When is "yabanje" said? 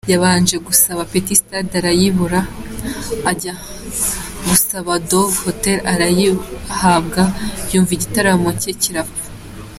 0.13-0.55